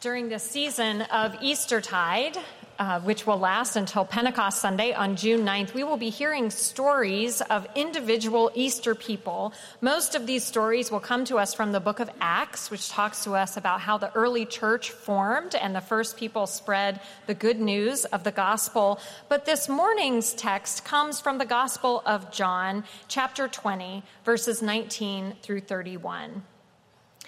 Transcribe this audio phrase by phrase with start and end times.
[0.00, 2.38] During the season of Eastertide,
[2.78, 7.42] uh, which will last until Pentecost Sunday on June 9th, we will be hearing stories
[7.42, 9.52] of individual Easter people.
[9.82, 13.24] Most of these stories will come to us from the book of Acts, which talks
[13.24, 17.60] to us about how the early church formed and the first people spread the good
[17.60, 18.98] news of the gospel.
[19.28, 25.60] But this morning's text comes from the Gospel of John, chapter 20, verses 19 through
[25.60, 26.42] 31.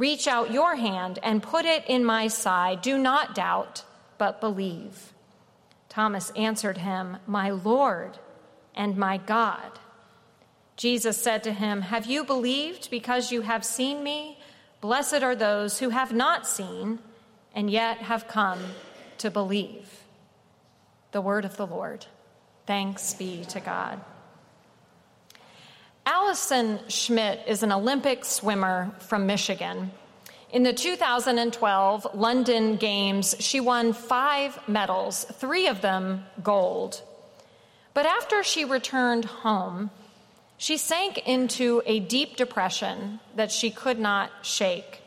[0.00, 2.80] Reach out your hand and put it in my side.
[2.80, 3.84] Do not doubt,
[4.16, 5.12] but believe.
[5.90, 8.18] Thomas answered him, My Lord
[8.74, 9.78] and my God.
[10.74, 14.38] Jesus said to him, Have you believed because you have seen me?
[14.80, 17.00] Blessed are those who have not seen
[17.54, 18.60] and yet have come
[19.18, 20.04] to believe.
[21.12, 22.06] The word of the Lord.
[22.64, 24.00] Thanks be to God.
[26.12, 29.92] Allison Schmitt is an Olympic swimmer from Michigan.
[30.50, 37.00] In the 2012 London Games, she won five medals, three of them gold.
[37.94, 39.92] But after she returned home,
[40.58, 45.02] she sank into a deep depression that she could not shake.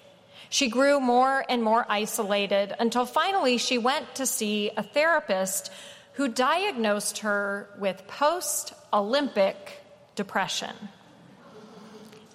[0.49, 5.69] She grew more and more isolated until finally she went to see a therapist
[6.13, 9.82] who diagnosed her with post Olympic
[10.15, 10.75] depression.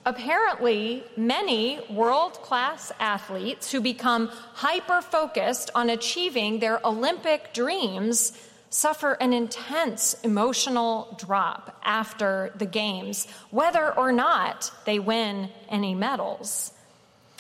[0.05, 8.33] Apparently, many world class athletes who become hyper focused on achieving their Olympic dreams
[8.71, 16.73] suffer an intense emotional drop after the Games, whether or not they win any medals.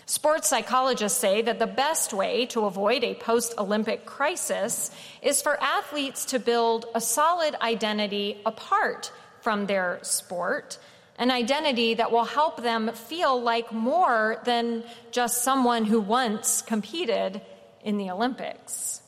[0.04, 5.62] Sports psychologists say that the best way to avoid a post Olympic crisis is for
[5.62, 9.12] athletes to build a solid identity apart
[9.48, 10.76] from their sport,
[11.16, 17.40] an identity that will help them feel like more than just someone who once competed
[17.82, 19.00] in the Olympics.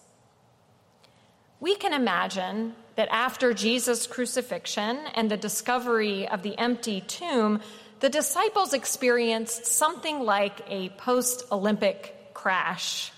[1.61, 7.61] We can imagine that after Jesus' crucifixion and the discovery of the empty tomb,
[7.99, 13.13] the disciples experienced something like a post Olympic crash.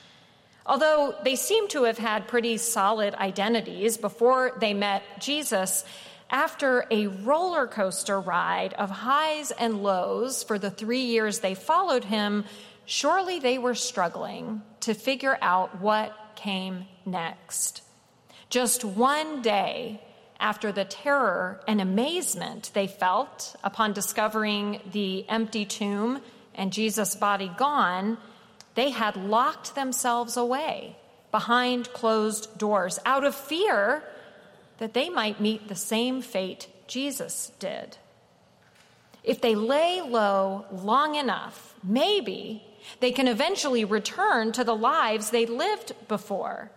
[0.66, 5.84] Although they seem to have had pretty solid identities before they met Jesus,
[6.31, 12.05] after a roller coaster ride of highs and lows for the three years they followed
[12.05, 12.44] him,
[12.84, 17.82] surely they were struggling to figure out what came next.
[18.50, 20.03] Just one day
[20.41, 26.21] after the terror and amazement they felt upon discovering the empty tomb
[26.55, 28.19] and Jesus' body gone,
[28.75, 30.97] they had locked themselves away
[31.31, 34.02] behind closed doors out of fear
[34.82, 37.99] that they might meet the same fate Jesus did.
[39.23, 42.64] If they lay low long enough, maybe
[42.99, 46.73] they can eventually return to the lives they lived before.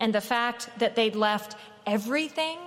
[0.00, 1.54] And the fact that they'd left
[1.86, 2.58] everything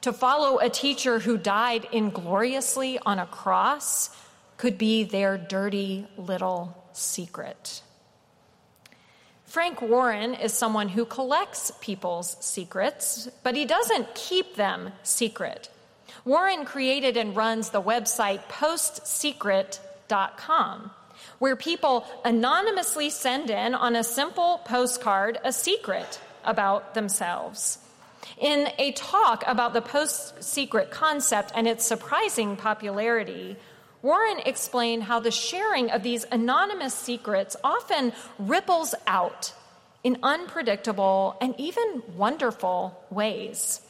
[0.00, 4.08] to follow a teacher who died ingloriously on a cross
[4.56, 7.82] could be their dirty little secret.
[9.54, 15.70] Frank Warren is someone who collects people's secrets, but he doesn't keep them secret.
[16.24, 20.90] Warren created and runs the website postsecret.com,
[21.38, 27.78] where people anonymously send in on a simple postcard a secret about themselves.
[28.38, 33.56] In a talk about the post secret concept and its surprising popularity,
[34.04, 39.54] Warren explained how the sharing of these anonymous secrets often ripples out
[40.02, 43.80] in unpredictable and even wonderful ways.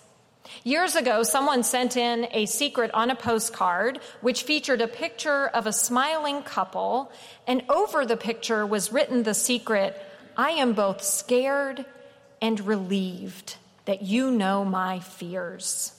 [0.62, 5.66] Years ago, someone sent in a secret on a postcard which featured a picture of
[5.66, 7.10] a smiling couple,
[7.48, 10.00] and over the picture was written the secret
[10.36, 11.84] I am both scared
[12.40, 13.56] and relieved
[13.86, 15.90] that you know my fears.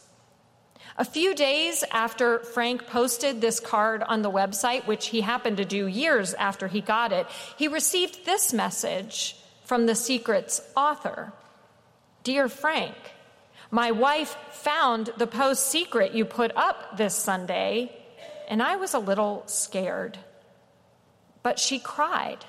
[0.98, 5.66] A few days after Frank posted this card on the website, which he happened to
[5.66, 7.28] do years after he got it,
[7.58, 11.34] he received this message from the secret's author
[12.24, 12.96] Dear Frank,
[13.70, 17.92] my wife found the post secret you put up this Sunday,
[18.48, 20.18] and I was a little scared.
[21.44, 22.46] But she cried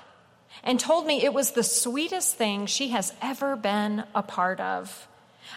[0.63, 5.07] and told me it was the sweetest thing she has ever been a part of.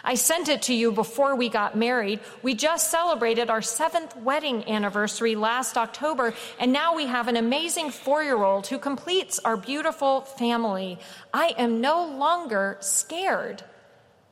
[0.03, 2.19] I sent it to you before we got married.
[2.41, 7.91] We just celebrated our seventh wedding anniversary last October, and now we have an amazing
[7.91, 10.99] four year old who completes our beautiful family.
[11.33, 13.63] I am no longer scared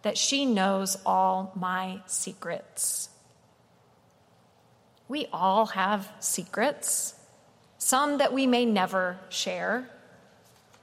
[0.02, 3.10] that she knows all my secrets.
[5.08, 7.16] We all have secrets,
[7.78, 9.90] some that we may never share.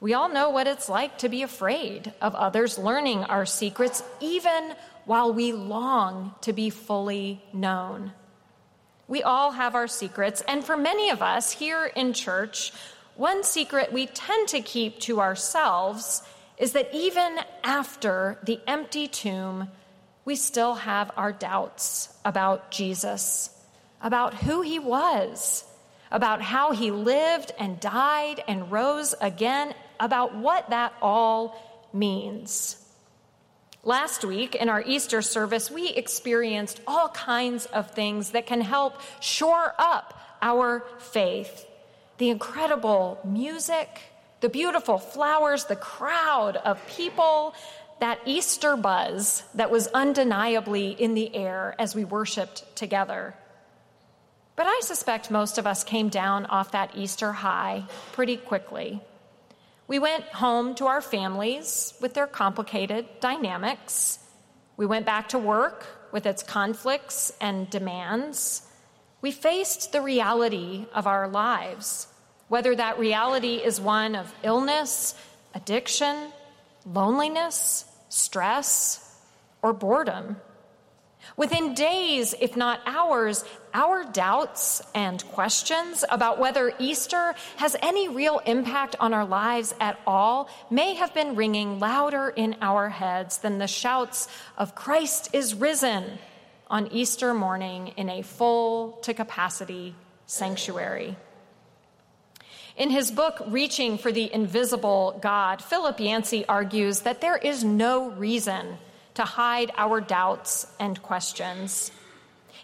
[0.01, 4.75] We all know what it's like to be afraid of others learning our secrets, even
[5.07, 8.13] while we long to be fully known.
[9.09, 12.73] We all have our secrets, and for many of us here in church,
[13.15, 16.23] one secret we tend to keep to ourselves
[16.59, 19.69] is that even after the empty tomb,
[20.25, 23.49] we still have our doubts about Jesus,
[24.03, 25.65] about who he was,
[26.11, 32.83] about how he lived and died and rose again, about what that all means.
[33.85, 39.01] Last week in our Easter service, we experienced all kinds of things that can help
[39.21, 41.65] shore up our faith.
[42.19, 43.89] The incredible music,
[44.41, 47.55] the beautiful flowers, the crowd of people,
[48.01, 53.35] that Easter buzz that was undeniably in the air as we worshiped together.
[54.57, 59.01] But I suspect most of us came down off that Easter high pretty quickly.
[59.89, 64.19] We went home to our families with their complicated dynamics.
[64.77, 68.63] We went back to work with its conflicts and demands.
[69.21, 72.09] We faced the reality of our lives,
[72.49, 75.15] whether that reality is one of illness,
[75.55, 76.33] addiction,
[76.85, 79.21] loneliness, stress,
[79.63, 80.37] or boredom.
[81.37, 83.45] Within days, if not hours,
[83.75, 89.99] our doubts and questions about whether Easter has any real impact on our lives at
[90.07, 95.55] all may have been ringing louder in our heads than the shouts of Christ is
[95.55, 96.19] risen
[96.69, 99.95] on Easter morning in a full to capacity
[100.27, 101.17] sanctuary.
[102.77, 108.11] In his book, Reaching for the Invisible God, Philip Yancey argues that there is no
[108.11, 108.79] reason
[109.17, 111.91] to hide our doubts and questions.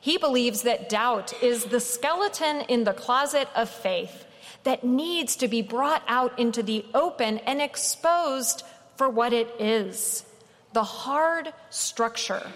[0.00, 4.25] He believes that doubt is the skeleton in the closet of faith
[4.64, 8.62] that needs to be brought out into the open and exposed
[8.96, 10.25] for what it is
[10.72, 12.46] the hard structure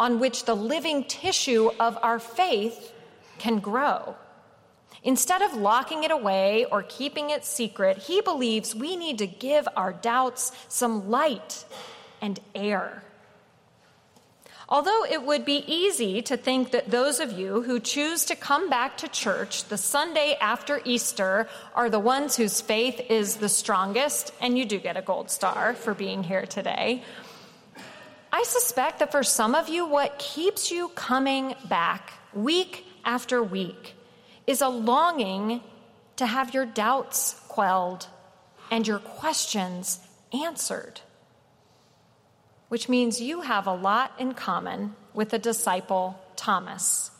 [0.00, 2.92] on which the living tissue of our faith
[3.38, 4.16] can grow.
[5.04, 9.68] Instead of locking it away or keeping it secret, he believes we need to give
[9.76, 11.64] our doubts some light
[12.20, 13.04] and air.
[14.68, 18.70] Although it would be easy to think that those of you who choose to come
[18.70, 24.32] back to church the Sunday after Easter are the ones whose faith is the strongest,
[24.40, 27.02] and you do get a gold star for being here today,
[28.32, 33.94] I suspect that for some of you, what keeps you coming back week after week
[34.46, 35.60] is a longing
[36.16, 38.08] to have your doubts quelled
[38.70, 40.00] and your questions
[40.32, 41.00] answered
[42.74, 47.12] which means you have a lot in common with the disciple Thomas,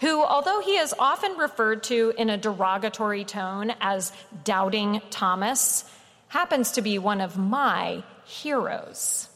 [0.00, 4.12] who, although he is often referred to in a derogatory tone as
[4.44, 5.84] doubting Thomas,
[6.28, 9.28] happens to be one of my heroes.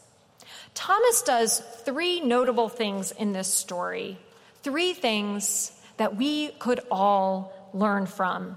[0.73, 4.17] Thomas does three notable things in this story,
[4.63, 8.55] three things that we could all learn from.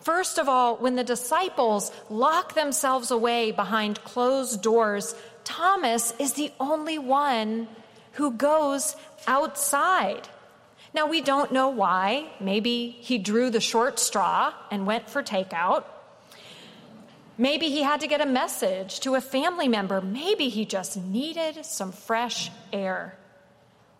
[0.00, 5.14] First of all, when the disciples lock themselves away behind closed doors
[5.48, 7.68] Thomas is the only one
[8.12, 8.94] who goes
[9.26, 10.28] outside.
[10.92, 12.30] Now, we don't know why.
[12.38, 15.84] Maybe he drew the short straw and went for takeout.
[17.38, 20.02] Maybe he had to get a message to a family member.
[20.02, 23.16] Maybe he just needed some fresh air.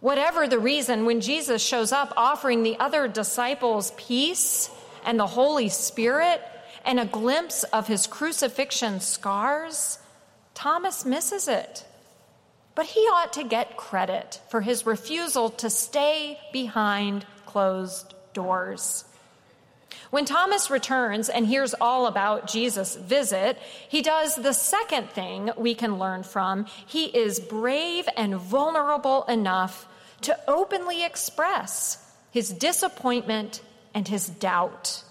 [0.00, 4.68] Whatever the reason, when Jesus shows up offering the other disciples peace
[5.02, 6.42] and the Holy Spirit
[6.84, 9.98] and a glimpse of his crucifixion scars,
[10.58, 11.84] Thomas misses it.
[12.74, 19.04] But he ought to get credit for his refusal to stay behind closed doors.
[20.10, 23.56] When Thomas returns and hears all about Jesus' visit,
[23.88, 26.66] he does the second thing we can learn from.
[26.88, 29.86] He is brave and vulnerable enough
[30.22, 33.62] to openly express his disappointment
[33.94, 35.04] and his doubt.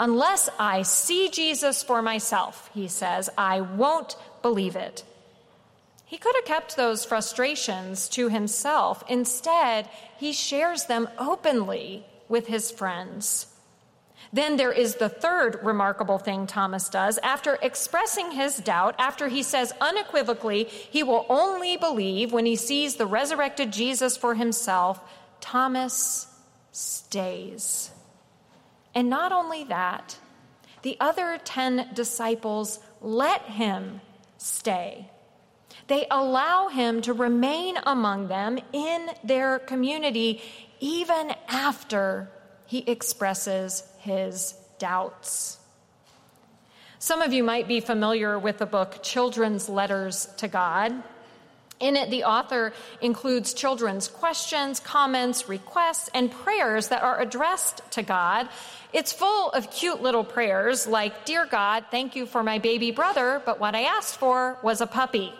[0.00, 5.04] Unless I see Jesus for myself, he says, I won't believe it.
[6.04, 9.04] He could have kept those frustrations to himself.
[9.08, 13.46] Instead, he shares them openly with his friends.
[14.32, 17.18] Then there is the third remarkable thing Thomas does.
[17.18, 22.96] After expressing his doubt, after he says unequivocally he will only believe when he sees
[22.96, 25.00] the resurrected Jesus for himself,
[25.40, 26.26] Thomas
[26.72, 27.90] stays.
[28.94, 30.18] And not only that,
[30.82, 34.00] the other 10 disciples let him
[34.40, 35.10] stay.
[35.86, 40.40] They allow him to remain among them in their community
[40.80, 42.30] even after
[42.66, 45.58] he expresses his doubts.
[46.98, 51.02] Some of you might be familiar with the book Children's Letters to God.
[51.80, 58.02] In it, the author includes children's questions, comments, requests, and prayers that are addressed to
[58.02, 58.48] God.
[58.92, 63.40] It's full of cute little prayers like, Dear God, thank you for my baby brother,
[63.46, 65.32] but what I asked for was a puppy.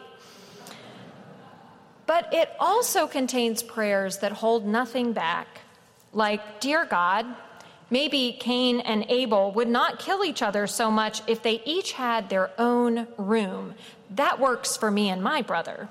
[2.06, 5.61] But it also contains prayers that hold nothing back,
[6.12, 7.26] like, Dear God,
[7.92, 12.28] Maybe Cain and Abel would not kill each other so much if they each had
[12.28, 13.75] their own room.
[14.11, 15.88] That works for me and my brother.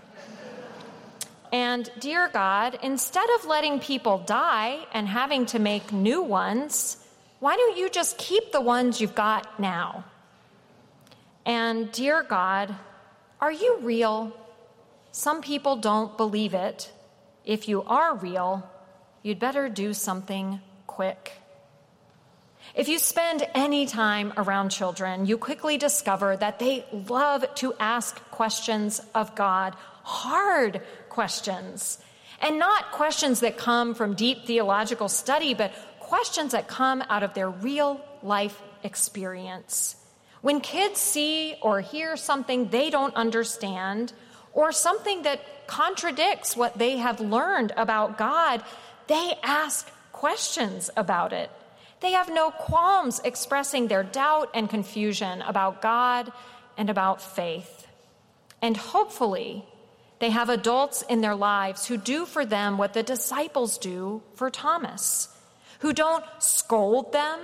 [1.51, 6.97] And dear God, instead of letting people die and having to make new ones,
[7.39, 10.03] why don't you just keep the ones you've got now?
[11.45, 12.75] And dear God,
[13.41, 14.35] are you real?
[15.11, 16.91] Some people don't believe it.
[17.45, 18.69] If you are real,
[19.23, 21.31] you'd better do something quick.
[22.75, 28.19] If you spend any time around children, you quickly discover that they love to ask
[28.29, 31.99] questions of God, hard questions,
[32.41, 37.33] and not questions that come from deep theological study, but questions that come out of
[37.33, 39.95] their real life experience.
[40.41, 44.13] When kids see or hear something they don't understand,
[44.53, 48.63] or something that contradicts what they have learned about God,
[49.07, 51.51] they ask questions about it.
[51.99, 56.31] They have no qualms expressing their doubt and confusion about God
[56.77, 57.87] and about faith.
[58.61, 59.65] And hopefully,
[60.19, 64.49] they have adults in their lives who do for them what the disciples do for
[64.49, 65.29] Thomas,
[65.79, 67.39] who don't scold them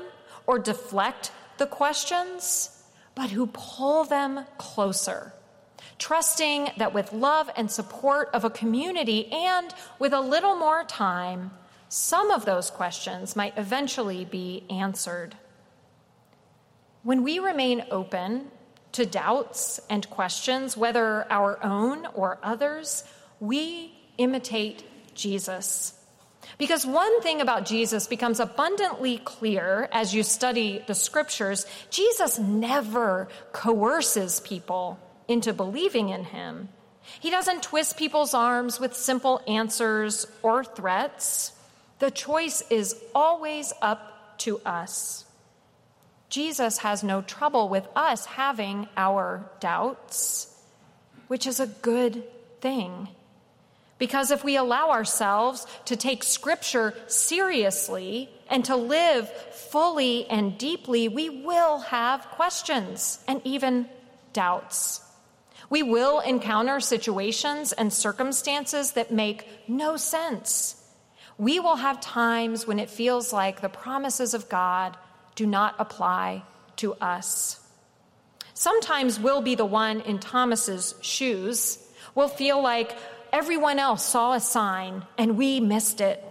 [0.46, 2.84] or deflect the questions,
[3.16, 5.34] but who pull them closer,
[5.98, 11.52] trusting that with love and support of a community and with a little more time,
[11.88, 15.36] some of those questions might eventually be answered.
[17.04, 18.52] When we remain open
[18.96, 23.04] to doubts and questions, whether our own or others,
[23.40, 24.84] we imitate
[25.16, 25.94] Jesus.
[26.58, 33.28] Because one thing about Jesus becomes abundantly clear as you study the scriptures Jesus never
[33.52, 36.70] coerces people into believing in him.
[37.20, 41.52] He doesn't twist people's arms with simple answers or threats.
[42.00, 45.25] The choice is always up to us.
[46.30, 50.54] Jesus has no trouble with us having our doubts,
[51.28, 52.24] which is a good
[52.62, 53.08] thing.
[53.98, 61.08] Because if we allow ourselves to take Scripture seriously and to live fully and deeply,
[61.08, 63.88] we will have questions and even
[64.34, 65.02] doubts.
[65.70, 70.82] We will encounter situations and circumstances that make no sense
[71.38, 74.98] we will have times when it feels like the promises of God
[75.36, 76.44] do not apply
[76.78, 77.60] to us.
[78.54, 81.78] Sometimes we'll be the one in Thomas's shoes.
[82.16, 82.96] We'll feel like
[83.34, 86.24] everyone else saw a sign and we missed it.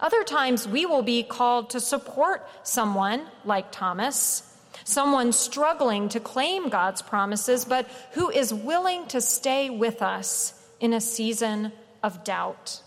[0.00, 4.42] Other times we will be called to support someone like Thomas,
[4.84, 10.92] someone struggling to claim God's promises, but who is willing to stay with us in
[10.92, 12.82] a season of doubt.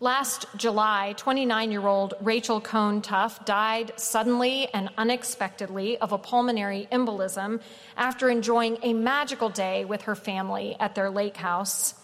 [0.00, 6.86] Last July, 29 year old Rachel Cohn Tuff died suddenly and unexpectedly of a pulmonary
[6.92, 7.60] embolism
[7.96, 11.94] after enjoying a magical day with her family at their lake house.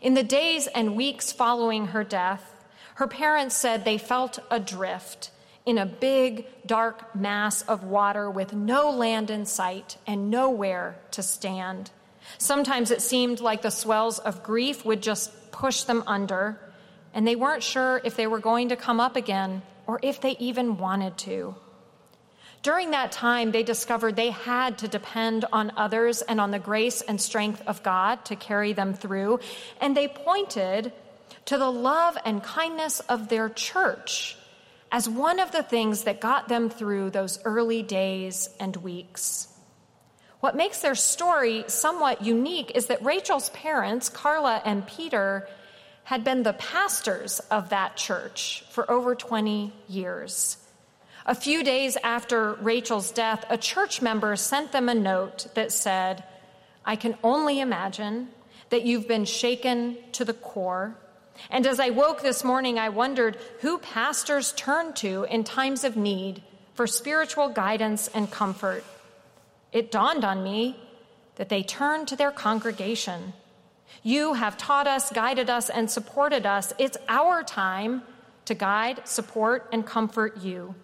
[0.00, 5.30] In the days and weeks following her death, her parents said they felt adrift
[5.66, 11.22] in a big, dark mass of water with no land in sight and nowhere to
[11.22, 11.90] stand.
[12.38, 16.58] Sometimes it seemed like the swells of grief would just push them under
[17.14, 20.36] and they weren't sure if they were going to come up again or if they
[20.38, 21.54] even wanted to.
[22.62, 27.00] During that time, they discovered they had to depend on others and on the grace
[27.00, 29.40] and strength of God to carry them through,
[29.80, 30.92] and they pointed
[31.46, 34.36] to the love and kindness of their church
[34.92, 39.48] as one of the things that got them through those early days and weeks.
[40.38, 45.48] What makes their story somewhat unique is that Rachel's parents, Carla and Peter,
[46.04, 50.56] had been the pastors of that church for over 20 years.
[51.24, 56.24] A few days after Rachel's death, a church member sent them a note that said,
[56.84, 58.28] I can only imagine
[58.70, 60.96] that you've been shaken to the core.
[61.50, 65.96] And as I woke this morning, I wondered who pastors turn to in times of
[65.96, 66.42] need
[66.74, 68.84] for spiritual guidance and comfort.
[69.72, 70.76] It dawned on me
[71.36, 73.32] that they turn to their congregation.
[74.02, 76.72] You have taught us, guided us, and supported us.
[76.78, 78.02] It's our time
[78.46, 80.74] to guide, support, and comfort you.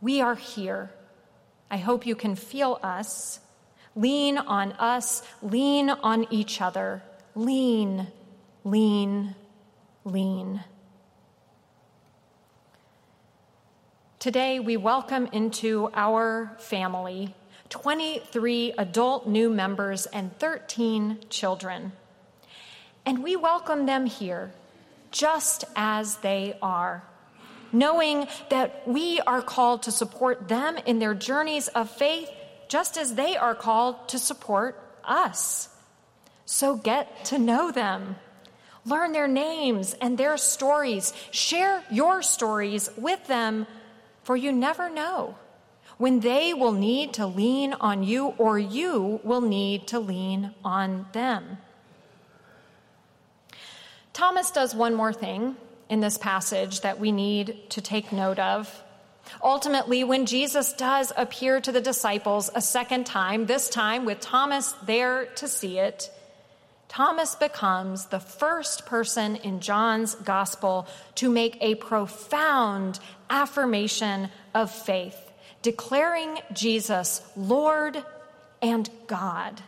[0.00, 0.90] We are here.
[1.70, 3.40] I hope you can feel us.
[3.94, 7.02] Lean on us, lean on each other.
[7.34, 8.08] Lean,
[8.64, 9.34] lean,
[10.04, 10.62] lean.
[14.18, 17.34] Today, we welcome into our family
[17.68, 21.92] 23 adult new members and 13 children.
[23.08, 24.52] And we welcome them here
[25.10, 27.02] just as they are,
[27.72, 32.28] knowing that we are called to support them in their journeys of faith
[32.68, 35.70] just as they are called to support us.
[36.44, 38.16] So get to know them.
[38.84, 41.14] Learn their names and their stories.
[41.30, 43.66] Share your stories with them,
[44.22, 45.34] for you never know
[45.96, 51.06] when they will need to lean on you or you will need to lean on
[51.14, 51.56] them.
[54.18, 55.54] Thomas does one more thing
[55.88, 58.82] in this passage that we need to take note of.
[59.44, 64.72] Ultimately, when Jesus does appear to the disciples a second time, this time with Thomas
[64.84, 66.10] there to see it,
[66.88, 72.98] Thomas becomes the first person in John's gospel to make a profound
[73.30, 75.30] affirmation of faith,
[75.62, 78.04] declaring Jesus Lord
[78.60, 79.62] and God,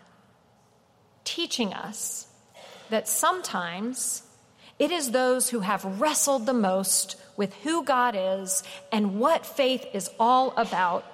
[1.22, 2.26] teaching us
[2.88, 4.24] that sometimes
[4.80, 9.84] it is those who have wrestled the most with who God is and what faith
[9.92, 11.04] is all about.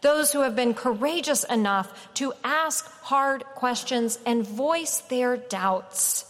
[0.00, 6.24] Those who have been courageous enough to ask hard questions and voice their doubts.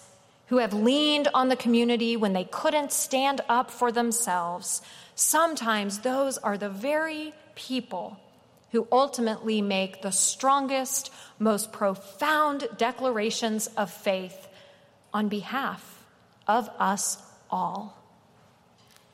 [0.46, 4.80] Who have leaned on the community when they couldn't stand up for themselves.
[5.14, 8.16] Sometimes those are the very people
[8.72, 14.48] who ultimately make the strongest, most profound declarations of faith
[15.12, 15.99] on behalf
[16.50, 17.96] of us all.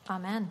[0.08, 0.50] Amen.